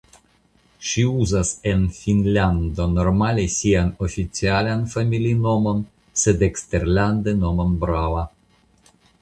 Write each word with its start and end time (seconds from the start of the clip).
Ŝi 0.91 1.01
uzas 1.23 1.49
en 1.71 1.83
Finnlando 1.97 2.87
normale 2.95 3.45
sian 3.57 3.93
oficialan 4.07 4.83
familinomon 4.97 5.85
sed 6.23 6.47
eksterlande 6.51 7.39
nomon 7.45 7.81
Brava. 7.85 8.29